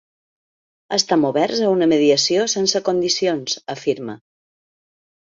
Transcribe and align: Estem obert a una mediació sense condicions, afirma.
Estem 0.95 1.27
obert 1.27 1.61
a 1.67 1.69
una 1.73 1.87
mediació 1.91 2.45
sense 2.53 2.81
condicions, 2.87 3.59
afirma. 3.75 4.17